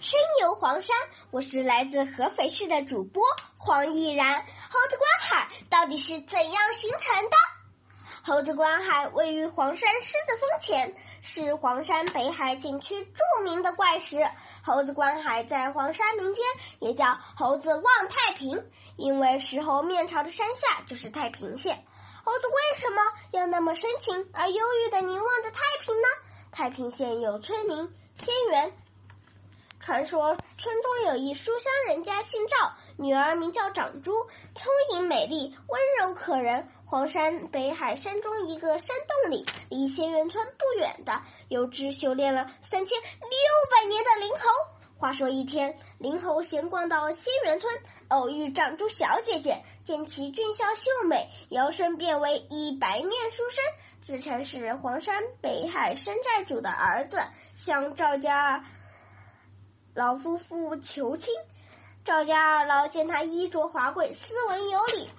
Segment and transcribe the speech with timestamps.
[0.00, 0.96] 深游黄山，
[1.30, 3.22] 我是来自合肥市的主播
[3.58, 4.46] 黄毅然。
[4.46, 7.36] 猴子观海到底是怎样形成的？
[8.24, 14.26] 猴子观海位于黄山狮子峰前，是黄山北海景区著名的怪石。
[14.64, 16.46] 猴子观海在黄山民间
[16.78, 18.64] 也叫猴子望太平，
[18.96, 21.84] 因为石猴面朝的山下就是太平县。
[22.24, 26.08] 猴子为什么要那么深情而忧郁的凝望着太平呢？
[26.50, 28.72] 太平县有村民仙缘。
[29.90, 34.12] 传说村中有一书香人家，姓赵，女儿名叫长珠，
[34.54, 36.68] 聪颖美丽，温柔可人。
[36.86, 43.40] 黄山北海山中一个山洞里，离仙园村不远的，有只修炼了三千六
[43.72, 44.38] 百年的灵猴。
[44.96, 47.76] 话说一天，灵猴闲逛到仙园村，
[48.10, 53.64] 偶遇长珠小姐姐，见其俊俏秀美，摇身变为一白面书生，
[54.00, 57.18] 自称是黄山北海山寨主的儿子，
[57.56, 58.62] 向赵家。
[59.94, 61.34] 老夫妇求亲，
[62.04, 65.10] 赵家二老见他衣着华贵、斯文有礼，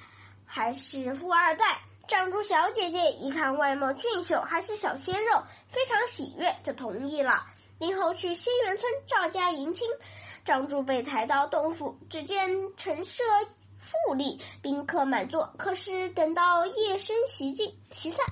[0.46, 1.82] 还是富二代。
[2.08, 7.46] 张珠小姐姐一看外貌俊秀，还是小鲜肉，非常喜悦，就同意了。
[7.80, 9.90] 林后去仙园村赵家迎亲，
[10.46, 13.24] 张珠被抬到洞府，只见陈设
[13.78, 15.54] 富丽，宾客满座。
[15.58, 18.26] 可是等到夜深席尽，席散。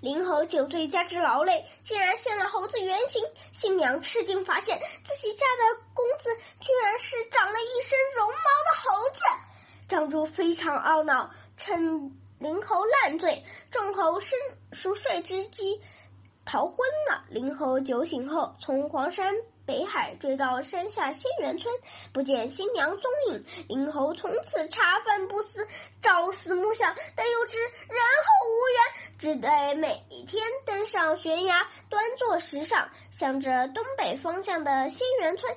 [0.00, 3.22] 灵猴酒醉加之劳累，竟然现了猴子原形。
[3.52, 9.20] 新娘吃惊，发现自己家的公子居然是长了一身绒毛的猴子。
[9.88, 14.38] 张珠非常懊恼，趁灵猴烂醉、众猴深
[14.72, 15.82] 熟睡之机
[16.44, 16.76] 逃婚
[17.08, 17.24] 了。
[17.28, 19.34] 灵猴酒醒后，从黄山。
[19.66, 21.72] 北海追到山下仙园村，
[22.12, 25.68] 不见新娘踪影，灵猴从此茶饭不思，
[26.02, 35.54] 朝思暮想，但又知人后无缘，只得每天登上悬崖，端坐石上，向着东北方向的仙园村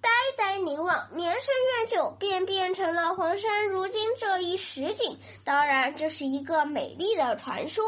[0.00, 0.08] 呆
[0.38, 5.18] 呆凝望，年深月久，便变成了黄山如今这一实景。
[5.44, 7.84] 当然，这是一个美丽的传说。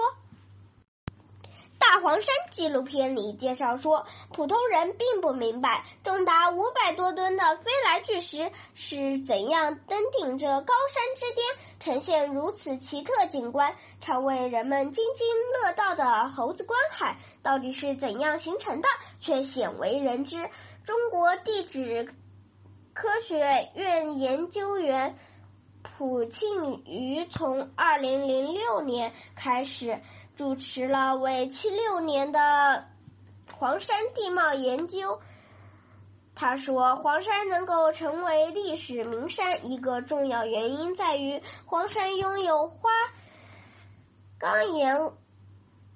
[2.03, 11.47] 黄山纪录片里介绍说，普通人并不明白重达五百多吨的飞来巨石是怎样登顶着高山之巅，
[11.79, 13.77] 呈现如此奇特景观。
[14.01, 15.27] 常为人们津津
[15.63, 18.89] 乐道的猴子观海到底是怎样形成的，
[19.21, 20.51] 却鲜为人知。
[20.85, 22.13] 中国地质
[22.93, 25.17] 科学院研究员。
[25.83, 30.01] 蒲庆余从二零零六年开始
[30.37, 32.87] 主持了为期六年的
[33.53, 35.21] 黄山地貌研究。
[36.35, 42.91] 他说，黄山能够成为历史名山，一个重要原因在于黄山拥有花
[44.39, 45.13] 岗岩。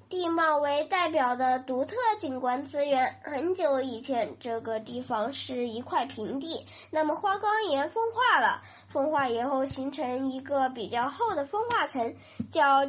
[0.09, 3.21] 地貌为代表的独特景观资源。
[3.25, 6.65] 很久以前，这个地方是一块平地。
[6.91, 12.15] 那么，花岗岩风化了，风化以后形成一个比较厚的风化层，
[12.53, 12.87] 叫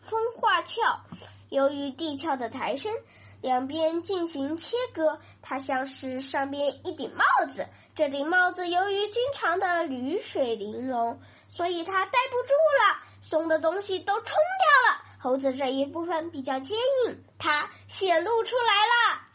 [0.00, 0.70] 风化壳。
[1.50, 2.94] 由于地壳的抬升，
[3.42, 7.66] 两边进行切割，它像是上边一顶帽子。
[7.94, 15.05] 这顶帽子由于经常的雨水淋融，所以它戴不住了，松的东西都冲掉了。
[15.18, 19.25] 猴子这一部分比较坚硬，它显露出来了。